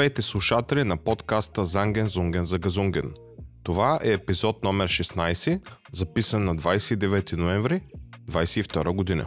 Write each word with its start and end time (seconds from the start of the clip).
Здравейте 0.00 0.22
слушатели 0.22 0.84
на 0.84 0.96
подкаста 0.96 1.64
Занген 1.64 2.08
Зунген 2.08 2.44
за 2.44 2.58
Газунген. 2.58 3.14
Това 3.62 4.00
е 4.02 4.12
епизод 4.12 4.64
номер 4.64 4.88
16, 4.88 5.60
записан 5.92 6.44
на 6.44 6.56
29 6.56 7.32
ноември 7.32 7.80
2022 8.30 8.94
година. 8.94 9.26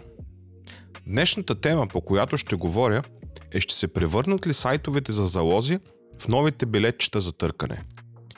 Днешната 1.08 1.62
тема, 1.62 1.88
по 1.88 2.02
която 2.02 2.38
ще 2.38 2.56
говоря, 2.56 3.04
е 3.52 3.60
ще 3.60 3.74
се 3.74 3.88
превърнат 3.88 4.48
ли 4.48 4.54
сайтовете 4.54 5.12
за 5.12 5.26
залози 5.26 5.80
в 6.20 6.28
новите 6.28 6.66
билетчета 6.66 7.22
за 7.22 7.34
търкане. 7.34 7.84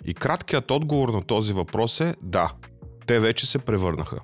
И 0.05 0.13
краткият 0.13 0.71
отговор 0.71 1.09
на 1.09 1.21
този 1.23 1.53
въпрос 1.53 1.99
е 1.99 2.15
да, 2.21 2.51
те 3.05 3.19
вече 3.19 3.45
се 3.45 3.59
превърнаха. 3.59 4.19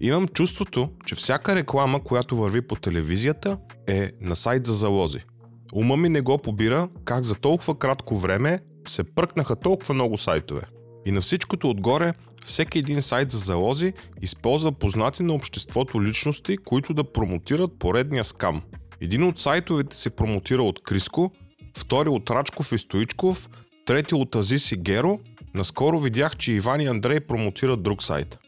Имам 0.00 0.28
чувството, 0.28 0.88
че 1.06 1.14
всяка 1.14 1.54
реклама, 1.54 2.04
която 2.04 2.36
върви 2.36 2.62
по 2.62 2.76
телевизията, 2.76 3.58
е 3.86 4.10
на 4.20 4.36
сайт 4.36 4.66
за 4.66 4.72
залози– 4.72 5.20
Ума 5.74 5.96
ми 5.96 6.08
не 6.08 6.20
го 6.20 6.38
побира 6.38 6.88
как 7.04 7.24
за 7.24 7.34
толкова 7.34 7.78
кратко 7.78 8.16
време 8.16 8.60
се 8.88 9.04
пръкнаха 9.04 9.56
толкова 9.56 9.94
много 9.94 10.16
сайтове. 10.16 10.62
И 11.04 11.10
на 11.10 11.20
всичкото 11.20 11.70
отгоре, 11.70 12.12
всеки 12.44 12.78
един 12.78 13.02
сайт 13.02 13.30
за 13.30 13.38
залози 13.38 13.92
използва 14.22 14.72
познати 14.72 15.22
на 15.22 15.32
обществото 15.32 16.02
личности, 16.02 16.56
които 16.56 16.94
да 16.94 17.12
промотират 17.12 17.78
поредния 17.78 18.24
скам. 18.24 18.62
Един 19.00 19.24
от 19.24 19.40
сайтовете 19.40 19.96
се 19.96 20.10
промотира 20.10 20.62
от 20.62 20.82
Криско, 20.82 21.30
втори 21.76 22.08
от 22.08 22.30
Рачков 22.30 22.72
и 22.72 22.78
Стоичков, 22.78 23.50
трети 23.86 24.14
от 24.14 24.34
Азис 24.34 24.72
и 24.72 24.76
Геро, 24.76 25.18
наскоро 25.54 25.98
видях, 25.98 26.36
че 26.36 26.52
Иван 26.52 26.80
и 26.80 26.86
Андрей 26.86 27.20
промотират 27.20 27.82
друг 27.82 28.02
сайт. 28.02 28.38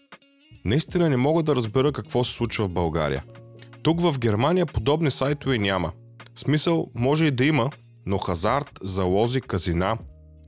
Наистина 0.64 1.10
не 1.10 1.16
мога 1.16 1.42
да 1.42 1.56
разбера 1.56 1.92
какво 1.92 2.24
се 2.24 2.32
случва 2.32 2.66
в 2.66 2.72
България. 2.72 3.24
Тук 3.82 4.00
в 4.00 4.18
Германия 4.18 4.66
подобни 4.66 5.10
сайтове 5.10 5.58
няма– 5.58 5.92
Смисъл 6.38 6.90
може 6.94 7.26
и 7.26 7.30
да 7.30 7.44
има, 7.44 7.70
но 8.06 8.18
хазарт, 8.18 8.70
залози, 8.82 9.40
казина 9.40 9.98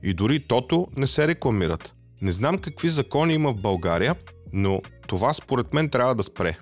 и 0.03 0.13
дори 0.13 0.47
тото 0.47 0.87
не 0.97 1.07
се 1.07 1.27
рекламират. 1.27 1.93
Не 2.21 2.31
знам 2.31 2.57
какви 2.57 2.89
закони 2.89 3.33
има 3.33 3.53
в 3.53 3.61
България, 3.61 4.15
но 4.53 4.81
това 5.07 5.33
според 5.33 5.73
мен 5.73 5.89
трябва 5.89 6.15
да 6.15 6.23
спре. 6.23 6.57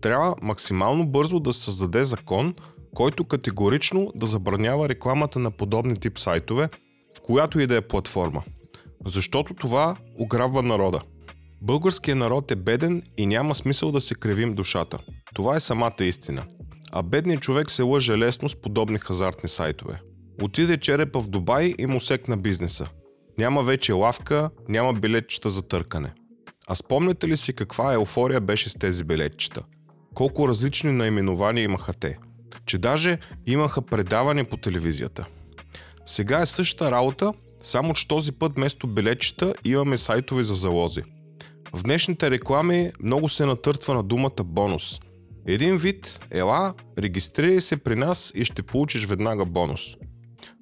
Трябва 0.00 0.34
максимално 0.42 1.06
бързо 1.06 1.40
да 1.40 1.52
създаде 1.52 2.04
закон, 2.04 2.54
който 2.94 3.24
категорично 3.24 4.12
да 4.14 4.26
забранява 4.26 4.88
рекламата 4.88 5.38
на 5.38 5.50
подобни 5.50 5.96
тип 5.96 6.18
сайтове, 6.18 6.68
в 7.18 7.20
която 7.20 7.60
и 7.60 7.66
да 7.66 7.76
е 7.76 7.80
платформа. 7.80 8.42
Защото 9.06 9.54
това 9.54 9.96
ограбва 10.18 10.62
народа. 10.62 11.00
Българският 11.62 12.18
народ 12.18 12.50
е 12.50 12.56
беден 12.56 13.02
и 13.16 13.26
няма 13.26 13.54
смисъл 13.54 13.92
да 13.92 14.00
се 14.00 14.14
кривим 14.14 14.54
душата. 14.54 14.98
Това 15.34 15.56
е 15.56 15.60
самата 15.60 16.04
истина 16.04 16.44
а 16.98 17.02
бедният 17.02 17.42
човек 17.42 17.70
се 17.70 17.82
лъже 17.82 18.18
лесно 18.18 18.48
с 18.48 18.54
подобни 18.54 18.98
хазартни 18.98 19.48
сайтове. 19.48 20.00
Отиде 20.42 20.76
черепа 20.76 21.20
в 21.20 21.28
Дубай 21.28 21.74
и 21.78 21.86
му 21.86 22.00
секна 22.00 22.36
бизнеса. 22.36 22.88
Няма 23.38 23.62
вече 23.62 23.92
лавка, 23.92 24.50
няма 24.68 24.92
билетчета 24.92 25.50
за 25.50 25.62
търкане. 25.62 26.12
А 26.68 26.74
спомняте 26.74 27.28
ли 27.28 27.36
си 27.36 27.52
каква 27.52 27.92
еуфория 27.92 28.40
беше 28.40 28.70
с 28.70 28.74
тези 28.74 29.04
билетчета? 29.04 29.62
Колко 30.14 30.48
различни 30.48 30.92
наименования 30.92 31.64
имаха 31.64 31.92
те? 31.92 32.18
Че 32.66 32.78
даже 32.78 33.18
имаха 33.46 33.82
предаване 33.82 34.44
по 34.44 34.56
телевизията. 34.56 35.26
Сега 36.06 36.40
е 36.40 36.46
същата 36.46 36.90
работа, 36.90 37.32
само 37.62 37.94
че 37.94 38.08
този 38.08 38.32
път 38.32 38.52
вместо 38.54 38.86
билетчета 38.86 39.54
имаме 39.64 39.96
сайтове 39.96 40.44
за 40.44 40.54
залози. 40.54 41.02
В 41.74 41.82
днешните 41.82 42.30
реклами 42.30 42.92
много 43.02 43.28
се 43.28 43.46
натъртва 43.46 43.94
на 43.94 44.02
думата 44.02 44.44
бонус– 44.44 45.00
един 45.46 45.76
вид, 45.76 46.20
ела, 46.30 46.74
регистрирай 46.98 47.60
се 47.60 47.76
при 47.76 47.96
нас 47.96 48.32
и 48.34 48.44
ще 48.44 48.62
получиш 48.62 49.06
веднага 49.06 49.44
бонус. 49.44 49.80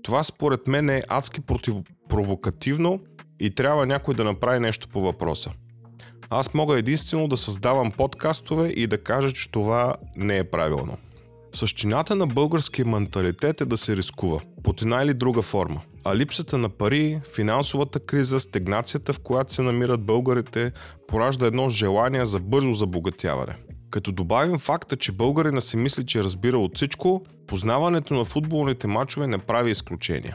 Това 0.02 0.22
според 0.22 0.66
мен 0.68 0.90
е 0.90 1.02
адски 1.08 1.40
противопровокативно 1.40 3.00
и 3.40 3.54
трябва 3.54 3.86
някой 3.86 4.14
да 4.14 4.24
направи 4.24 4.60
нещо 4.60 4.88
по 4.88 5.00
въпроса. 5.00 5.50
Аз 6.30 6.54
мога 6.54 6.78
единствено 6.78 7.28
да 7.28 7.36
създавам 7.36 7.92
подкастове 7.92 8.68
и 8.68 8.86
да 8.86 9.02
кажа, 9.02 9.32
че 9.32 9.50
това 9.50 9.94
не 10.16 10.38
е 10.38 10.44
правилно. 10.44 10.96
Същината 11.52 12.14
на 12.14 12.26
българския 12.26 12.86
менталитет 12.86 13.60
е 13.60 13.64
да 13.64 13.76
се 13.76 13.96
рискува, 13.96 14.40
под 14.62 14.82
една 14.82 15.02
или 15.02 15.14
друга 15.14 15.42
форма. 15.42 15.80
А 16.04 16.16
липсата 16.16 16.58
на 16.58 16.68
пари, 16.68 17.20
финансовата 17.34 18.00
криза, 18.00 18.40
стегнацията, 18.40 19.12
в 19.12 19.18
която 19.18 19.54
се 19.54 19.62
намират 19.62 20.02
българите, 20.02 20.72
поражда 21.08 21.46
едно 21.46 21.68
желание 21.68 22.26
за 22.26 22.40
бързо 22.40 22.72
забогатяване. 22.72 23.54
Като 23.94 24.12
добавим 24.12 24.58
факта, 24.58 24.96
че 24.96 25.12
българина 25.12 25.60
се 25.60 25.76
мисли, 25.76 26.06
че 26.06 26.22
разбира 26.22 26.58
от 26.58 26.76
всичко, 26.76 27.22
познаването 27.46 28.14
на 28.14 28.24
футболните 28.24 28.86
матчове 28.86 29.26
не 29.26 29.38
прави 29.38 29.70
изключение. 29.70 30.34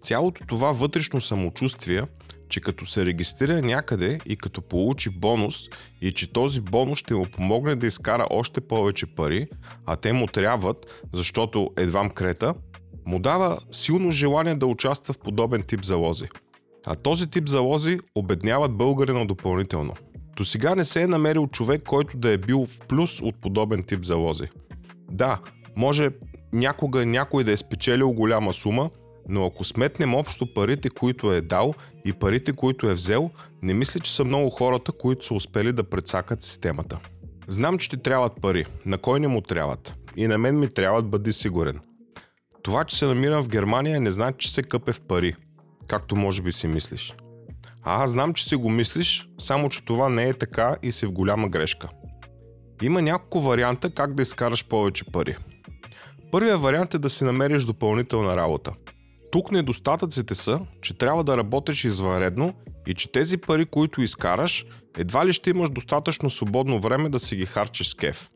Цялото 0.00 0.46
това 0.46 0.72
вътрешно 0.72 1.20
самочувствие, 1.20 2.02
че 2.48 2.60
като 2.60 2.86
се 2.86 3.06
регистрира 3.06 3.62
някъде 3.62 4.18
и 4.26 4.36
като 4.36 4.62
получи 4.62 5.10
бонус 5.10 5.54
и 6.00 6.12
че 6.12 6.32
този 6.32 6.60
бонус 6.60 6.98
ще 6.98 7.14
му 7.14 7.26
помогне 7.26 7.76
да 7.76 7.86
изкара 7.86 8.26
още 8.30 8.60
повече 8.60 9.06
пари, 9.06 9.46
а 9.86 9.96
те 9.96 10.12
му 10.12 10.26
трябват, 10.26 11.02
защото 11.12 11.70
едвам 11.76 12.10
крета, 12.10 12.54
му 13.04 13.18
дава 13.18 13.58
силно 13.70 14.10
желание 14.10 14.54
да 14.54 14.66
участва 14.66 15.14
в 15.14 15.18
подобен 15.18 15.62
тип 15.62 15.84
залози. 15.84 16.28
А 16.86 16.94
този 16.94 17.30
тип 17.30 17.48
залози 17.48 17.98
обедняват 18.14 18.76
българина 18.76 19.24
допълнително– 19.24 19.94
до 20.36 20.44
сега 20.44 20.74
не 20.74 20.84
се 20.84 21.02
е 21.02 21.06
намерил 21.06 21.46
човек, 21.46 21.82
който 21.82 22.16
да 22.16 22.30
е 22.30 22.38
бил 22.38 22.66
в 22.66 22.78
плюс 22.88 23.20
от 23.20 23.40
подобен 23.40 23.82
тип 23.82 24.04
залози. 24.04 24.48
Да, 25.10 25.40
може 25.76 26.10
някога 26.52 27.06
някой 27.06 27.44
да 27.44 27.52
е 27.52 27.56
спечелил 27.56 28.12
голяма 28.12 28.52
сума, 28.52 28.90
но 29.28 29.46
ако 29.46 29.64
сметнем 29.64 30.14
общо 30.14 30.54
парите, 30.54 30.90
които 30.90 31.32
е 31.32 31.40
дал 31.40 31.74
и 32.04 32.12
парите, 32.12 32.52
които 32.52 32.90
е 32.90 32.94
взел, 32.94 33.30
не 33.62 33.74
мисля, 33.74 34.00
че 34.00 34.14
са 34.14 34.24
много 34.24 34.50
хората, 34.50 34.92
които 34.92 35.26
са 35.26 35.34
успели 35.34 35.72
да 35.72 35.84
прецакат 35.84 36.42
системата. 36.42 36.98
Знам, 37.48 37.78
че 37.78 37.90
ти 37.90 37.96
трябват 37.96 38.40
пари. 38.42 38.64
На 38.86 38.98
кой 38.98 39.20
не 39.20 39.28
му 39.28 39.40
трябват? 39.40 39.94
И 40.16 40.26
на 40.26 40.38
мен 40.38 40.58
ми 40.58 40.68
трябват, 40.68 41.10
бъди 41.10 41.32
сигурен. 41.32 41.80
Това, 42.62 42.84
че 42.84 42.96
се 42.96 43.06
намирам 43.06 43.42
в 43.42 43.48
Германия, 43.48 44.00
не 44.00 44.10
значи, 44.10 44.38
че 44.38 44.54
се 44.54 44.62
къпе 44.62 44.92
в 44.92 45.00
пари, 45.00 45.34
както 45.86 46.16
може 46.16 46.42
би 46.42 46.52
си 46.52 46.66
мислиш. 46.66 47.14
А 47.88 48.02
аз 48.02 48.10
знам, 48.10 48.34
че 48.34 48.44
си 48.44 48.56
го 48.56 48.70
мислиш, 48.70 49.28
само 49.38 49.68
че 49.68 49.84
това 49.84 50.08
не 50.08 50.24
е 50.28 50.34
така 50.34 50.76
и 50.82 50.92
си 50.92 51.06
в 51.06 51.12
голяма 51.12 51.48
грешка. 51.48 51.88
Има 52.82 53.02
няколко 53.02 53.40
варианта 53.40 53.90
как 53.90 54.14
да 54.14 54.22
изкараш 54.22 54.68
повече 54.68 55.04
пари. 55.04 55.36
Първият 56.32 56.60
вариант 56.60 56.94
е 56.94 56.98
да 56.98 57.10
си 57.10 57.24
намериш 57.24 57.64
допълнителна 57.64 58.36
работа. 58.36 58.72
Тук 59.32 59.52
недостатъците 59.52 60.34
са, 60.34 60.60
че 60.82 60.98
трябва 60.98 61.24
да 61.24 61.36
работиш 61.36 61.84
извънредно 61.84 62.54
и 62.86 62.94
че 62.94 63.12
тези 63.12 63.36
пари, 63.36 63.66
които 63.66 64.02
изкараш, 64.02 64.66
едва 64.98 65.26
ли 65.26 65.32
ще 65.32 65.50
имаш 65.50 65.70
достатъчно 65.70 66.30
свободно 66.30 66.80
време 66.80 67.08
да 67.08 67.18
си 67.18 67.36
ги 67.36 67.46
харчиш 67.46 67.88
с 67.88 67.94
кеф. 67.94 68.30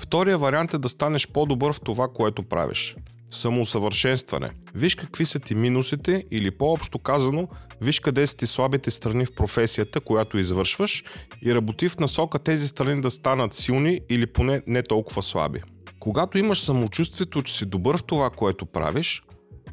Втория 0.00 0.38
вариант 0.38 0.74
е 0.74 0.78
да 0.78 0.88
станеш 0.88 1.28
по-добър 1.28 1.72
в 1.72 1.80
това, 1.80 2.08
което 2.08 2.42
правиш. 2.42 2.96
Самоусъвършенстване. 3.34 4.50
Виж 4.74 4.94
какви 4.94 5.26
са 5.26 5.40
ти 5.40 5.54
минусите 5.54 6.24
или 6.30 6.50
по-общо 6.50 6.98
казано, 6.98 7.48
виж 7.80 8.00
къде 8.00 8.26
са 8.26 8.36
ти 8.36 8.46
слабите 8.46 8.90
страни 8.90 9.26
в 9.26 9.34
професията, 9.34 10.00
която 10.00 10.38
извършваш 10.38 11.04
и 11.42 11.54
работи 11.54 11.88
в 11.88 11.98
насока 11.98 12.38
тези 12.38 12.68
страни 12.68 13.02
да 13.02 13.10
станат 13.10 13.54
силни 13.54 14.00
или 14.08 14.26
поне 14.26 14.62
не 14.66 14.82
толкова 14.82 15.22
слаби. 15.22 15.62
Когато 16.00 16.38
имаш 16.38 16.60
самочувствието, 16.60 17.42
че 17.42 17.54
си 17.54 17.66
добър 17.66 17.98
в 17.98 18.04
това, 18.04 18.30
което 18.30 18.66
правиш, 18.66 19.22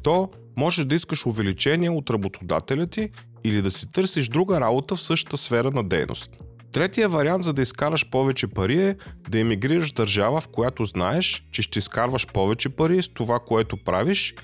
то 0.02 0.30
можеш 0.56 0.84
да 0.84 0.94
искаш 0.94 1.26
увеличение 1.26 1.90
от 1.90 2.10
работодателя 2.10 2.86
ти 2.86 3.10
или 3.44 3.62
да 3.62 3.70
си 3.70 3.92
търсиш 3.92 4.28
друга 4.28 4.60
работа 4.60 4.96
в 4.96 5.02
същата 5.02 5.36
сфера 5.36 5.70
на 5.70 5.84
дейност. 5.84 6.30
Третия 6.72 7.08
вариант 7.08 7.44
за 7.44 7.52
да 7.52 7.62
изкараш 7.62 8.10
повече 8.10 8.46
пари 8.46 8.82
е 8.82 8.96
да 9.28 9.38
емигрираш 9.38 9.90
в 9.90 9.94
държава, 9.94 10.40
в 10.40 10.48
която 10.48 10.84
знаеш, 10.84 11.44
че 11.50 11.62
ще 11.62 11.78
изкарваш 11.78 12.26
повече 12.26 12.68
пари 12.68 13.02
с 13.02 13.08
това, 13.08 13.38
което 13.38 13.76
правиш 13.76 14.34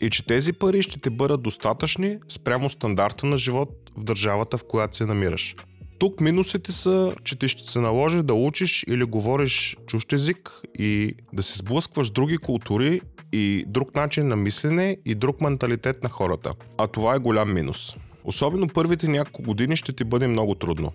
и 0.00 0.10
че 0.10 0.26
тези 0.26 0.52
пари 0.52 0.82
ще 0.82 1.00
ти 1.00 1.10
бъдат 1.10 1.42
достатъчни 1.42 2.18
спрямо 2.28 2.70
стандарта 2.70 3.26
на 3.26 3.38
живот 3.38 3.68
в 3.96 4.04
държавата, 4.04 4.58
в 4.58 4.64
която 4.68 4.96
се 4.96 5.06
намираш. 5.06 5.56
Тук 5.98 6.20
минусите 6.20 6.72
са, 6.72 7.14
че 7.24 7.38
ти 7.38 7.48
ще 7.48 7.72
се 7.72 7.80
наложи 7.80 8.22
да 8.22 8.34
учиш 8.34 8.84
или 8.88 9.04
говориш 9.04 9.76
чужд 9.86 10.12
език 10.12 10.60
и 10.78 11.14
да 11.32 11.42
се 11.42 11.58
сблъскваш 11.58 12.10
други 12.10 12.38
култури 12.38 13.00
и 13.32 13.64
друг 13.68 13.94
начин 13.94 14.28
на 14.28 14.36
мислене 14.36 14.96
и 15.04 15.14
друг 15.14 15.40
менталитет 15.40 16.02
на 16.02 16.08
хората. 16.08 16.54
А 16.78 16.86
това 16.86 17.14
е 17.14 17.18
голям 17.18 17.54
минус. 17.54 17.96
Особено 18.24 18.68
първите 18.68 19.08
няколко 19.08 19.42
години 19.42 19.76
ще 19.76 19.92
ти 19.92 20.04
бъде 20.04 20.26
много 20.26 20.54
трудно. 20.54 20.92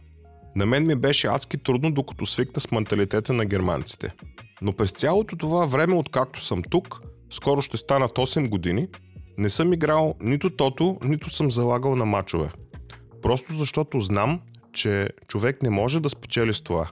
На 0.55 0.65
мен 0.65 0.87
ми 0.87 0.95
беше 0.95 1.27
адски 1.27 1.57
трудно, 1.57 1.91
докато 1.91 2.25
свикна 2.25 2.61
с 2.61 2.71
менталитета 2.71 3.33
на 3.33 3.45
германците. 3.45 4.13
Но 4.61 4.73
през 4.73 4.91
цялото 4.91 5.35
това 5.35 5.65
време, 5.65 5.95
откакто 5.95 6.41
съм 6.41 6.63
тук, 6.63 7.01
скоро 7.29 7.61
ще 7.61 7.77
станат 7.77 8.11
8 8.11 8.49
години, 8.49 8.87
не 9.37 9.49
съм 9.49 9.73
играл 9.73 10.15
нито 10.21 10.49
тото, 10.49 10.97
нито 11.03 11.29
съм 11.29 11.51
залагал 11.51 11.95
на 11.95 12.05
мачове. 12.05 12.49
Просто 13.21 13.53
защото 13.53 13.99
знам, 13.99 14.41
че 14.73 15.09
човек 15.27 15.63
не 15.63 15.69
може 15.69 15.99
да 15.99 16.09
спечели 16.09 16.53
с 16.53 16.61
това. 16.61 16.89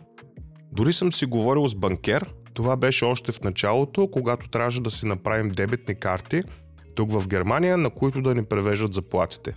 Дори 0.72 0.94
съм 0.94 1.14
си 1.14 1.26
говорил 1.26 1.68
с 1.68 1.76
банкер, 1.76 2.34
това 2.54 2.76
беше 2.76 3.06
още 3.06 3.32
в 3.32 3.42
началото, 3.42 4.12
когато 4.12 4.50
трябваше 4.50 4.82
да 4.82 4.92
си 4.92 5.06
направим 5.06 5.50
дебетни 5.50 5.96
карти, 5.96 6.44
тук 6.96 7.12
в 7.12 7.28
Германия, 7.28 7.78
на 7.78 7.90
които 7.90 8.22
да 8.22 8.36
ни 8.36 8.46
превеждат 8.46 8.94
заплатите. 8.94 9.56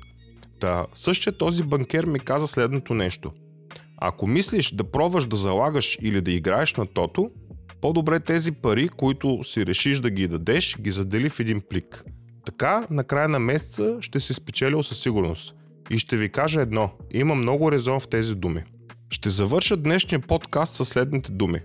Та, 0.61 0.87
същия 0.95 1.39
този 1.39 1.63
банкер 1.63 2.05
ми 2.05 2.21
каза 2.21 2.49
следното 2.49 2.95
нещо. 2.95 3.33
Ако 4.05 4.27
мислиш 4.27 4.71
да 4.71 4.85
пробваш 4.85 5.27
да 5.27 5.37
залагаш 5.37 5.99
или 6.03 6.21
да 6.21 6.31
играеш 6.31 6.75
на 6.75 6.87
тото, 6.87 7.31
по-добре 7.81 8.21
тези 8.21 8.53
пари, 8.53 8.89
които 8.89 9.45
си 9.45 9.67
решиш 9.67 10.01
да 10.01 10.11
ги 10.11 10.29
дадеш, 10.29 10.79
ги 10.81 10.91
задели 10.91 11.29
в 11.29 11.41
един 11.41 11.61
плик. 11.71 12.05
Така, 12.47 12.87
на 12.91 13.05
края 13.05 13.29
на 13.29 13.39
месеца 13.39 13.97
ще 14.01 14.21
си 14.21 14.35
спечелил 14.35 14.83
със 14.83 15.03
сигурност. 15.03 15.55
И 15.91 15.99
ще 15.99 16.17
ви 16.17 16.29
кажа 16.29 16.61
едно, 16.61 16.91
има 17.15 17.35
много 17.35 17.73
резон 17.73 18.01
в 18.01 18.09
тези 18.09 18.35
думи. 18.35 18.63
Ще 19.11 19.31
завърша 19.31 19.77
днешния 19.77 20.21
подкаст 20.21 20.75
със 20.75 20.89
следните 20.89 21.33
думи. 21.33 21.61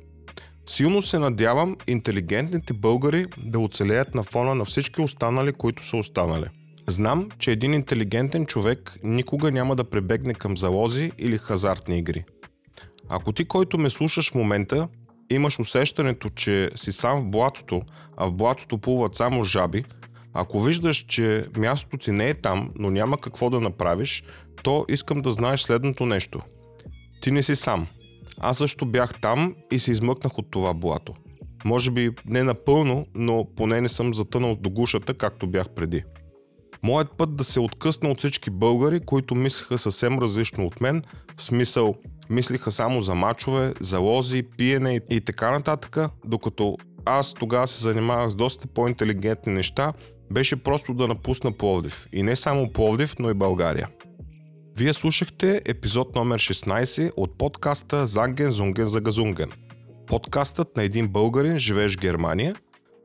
Силно 0.65 1.01
се 1.01 1.19
надявам 1.19 1.77
интелигентните 1.87 2.73
българи 2.73 3.25
да 3.37 3.59
оцелеят 3.59 4.15
на 4.15 4.23
фона 4.23 4.55
на 4.55 4.65
всички 4.65 5.01
останали, 5.01 5.53
които 5.53 5.85
са 5.85 5.97
останали. 5.97 6.45
Знам, 6.89 7.29
че 7.39 7.51
един 7.51 7.73
интелигентен 7.73 8.45
човек 8.45 8.99
никога 9.03 9.51
няма 9.51 9.75
да 9.75 9.83
пребегне 9.83 10.33
към 10.33 10.57
залози 10.57 11.11
или 11.17 11.37
хазартни 11.37 11.97
игри. 11.97 12.23
Ако 13.09 13.31
ти, 13.31 13.45
който 13.45 13.77
ме 13.77 13.89
слушаш 13.89 14.31
в 14.31 14.35
момента, 14.35 14.87
имаш 15.29 15.59
усещането, 15.59 16.29
че 16.29 16.69
си 16.75 16.91
сам 16.91 17.21
в 17.21 17.29
блатото, 17.29 17.81
а 18.17 18.25
в 18.25 18.31
блатото 18.31 18.77
плуват 18.77 19.15
само 19.15 19.43
жаби, 19.43 19.83
ако 20.33 20.59
виждаш, 20.59 21.05
че 21.07 21.45
мястото 21.57 21.97
ти 21.97 22.11
не 22.11 22.29
е 22.29 22.33
там, 22.33 22.71
но 22.75 22.89
няма 22.89 23.17
какво 23.17 23.49
да 23.49 23.61
направиш, 23.61 24.23
то 24.63 24.85
искам 24.89 25.21
да 25.21 25.31
знаеш 25.31 25.61
следното 25.61 26.05
нещо. 26.05 26.41
Ти 27.21 27.31
не 27.31 27.43
си 27.43 27.55
сам. 27.55 27.87
Аз 28.39 28.57
също 28.57 28.85
бях 28.85 29.21
там 29.21 29.55
и 29.71 29.79
се 29.79 29.91
измъкнах 29.91 30.37
от 30.37 30.51
това 30.51 30.73
блато. 30.73 31.13
Може 31.65 31.91
би 31.91 32.09
не 32.25 32.43
напълно, 32.43 33.05
но 33.15 33.47
поне 33.55 33.81
не 33.81 33.89
съм 33.89 34.13
затънал 34.13 34.55
до 34.55 34.69
гушата, 34.69 35.13
както 35.13 35.47
бях 35.47 35.69
преди. 35.69 36.03
Моят 36.83 37.11
път 37.17 37.35
да 37.35 37.43
се 37.43 37.59
откъсна 37.59 38.09
от 38.09 38.17
всички 38.17 38.49
българи, 38.49 38.99
които 38.99 39.35
мислеха 39.35 39.77
съвсем 39.77 40.19
различно 40.19 40.65
от 40.65 40.81
мен, 40.81 41.03
в 41.37 41.43
смисъл 41.43 41.95
мислиха 42.29 42.71
само 42.71 43.01
за 43.01 43.15
мачове, 43.15 43.73
за 43.79 43.99
лози, 43.99 44.43
пиене 44.57 45.01
и 45.09 45.21
така 45.21 45.51
нататък, 45.51 45.97
докато 46.25 46.77
аз 47.05 47.33
тогава 47.33 47.67
се 47.67 47.83
занимавах 47.83 48.29
с 48.29 48.35
доста 48.35 48.67
по-интелигентни 48.67 49.53
неща, 49.53 49.93
беше 50.31 50.55
просто 50.55 50.93
да 50.93 51.07
напусна 51.07 51.51
Пловдив. 51.51 52.07
И 52.13 52.23
не 52.23 52.35
само 52.35 52.71
Пловдив, 52.73 53.15
но 53.19 53.29
и 53.29 53.33
България. 53.33 53.87
Вие 54.77 54.93
слушахте 54.93 55.61
епизод 55.65 56.15
номер 56.15 56.39
16 56.39 57.11
от 57.17 57.37
подкаста 57.37 58.07
Занген 58.07 58.51
Зунген 58.51 58.87
за 58.87 59.01
Газунген. 59.01 59.51
Подкастът 60.07 60.77
на 60.77 60.83
един 60.83 61.07
българин, 61.07 61.57
живееш 61.57 61.95
в 61.95 61.99
Германия, 61.99 62.55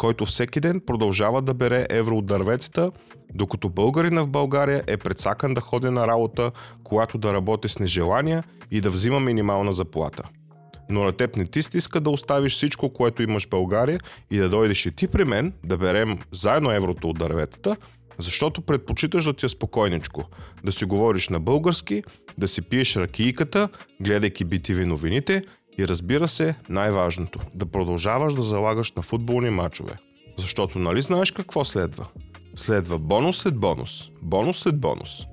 който 0.02 0.24
всеки 0.24 0.60
ден 0.60 0.80
продължава 0.86 1.42
да 1.42 1.54
бере 1.54 1.86
евро 1.90 2.16
от 2.16 2.26
дърветата, 2.26 2.90
докато 3.34 3.68
българина 3.68 4.22
в 4.22 4.28
България 4.28 4.84
е 4.86 4.96
предсакан 4.96 5.54
да 5.54 5.60
ходи 5.60 5.90
на 5.90 6.06
работа, 6.06 6.50
когато 6.84 7.18
да 7.18 7.32
работи 7.32 7.68
с 7.68 7.78
нежелания 7.78 8.44
и 8.70 8.80
да 8.80 8.90
взима 8.90 9.20
минимална 9.20 9.72
заплата. 9.72 10.22
Но 10.88 11.04
на 11.04 11.12
теб 11.12 11.36
не 11.36 11.46
ти 11.46 11.62
стиска 11.62 12.00
да 12.00 12.10
оставиш 12.10 12.52
всичко, 12.52 12.92
което 12.92 13.22
имаш 13.22 13.46
в 13.46 13.50
България 13.50 14.00
и 14.30 14.38
да 14.38 14.48
дойдеш 14.48 14.86
и 14.86 14.90
ти 14.90 15.08
при 15.08 15.24
мен, 15.24 15.52
да 15.64 15.78
берем 15.78 16.18
заедно 16.32 16.70
еврото 16.70 17.10
от 17.10 17.18
дърветата, 17.18 17.76
защото 18.18 18.60
предпочиташ 18.60 19.24
да 19.24 19.32
ти 19.32 19.46
е 19.46 19.48
спокойничко, 19.48 20.24
да 20.64 20.72
си 20.72 20.84
говориш 20.84 21.28
на 21.28 21.40
български, 21.40 22.02
да 22.38 22.48
си 22.48 22.62
пиеш 22.62 22.96
ракийката, 22.96 23.68
гледайки 24.00 24.46
BTV 24.46 24.84
новините 24.84 25.42
и 25.78 25.88
разбира 25.88 26.28
се, 26.28 26.56
най-важното, 26.68 27.40
да 27.54 27.66
продължаваш 27.66 28.34
да 28.34 28.42
залагаш 28.42 28.92
на 28.92 29.02
футболни 29.02 29.50
матчове. 29.50 29.92
Защото 30.38 30.78
нали 30.78 31.02
знаеш 31.02 31.30
какво 31.30 31.64
следва? 31.64 32.06
Следва 32.56 32.98
бонус 32.98 33.38
след 33.38 33.56
бонус, 33.56 34.10
бонус 34.22 34.58
след 34.58 34.80
бонус– 34.80 35.26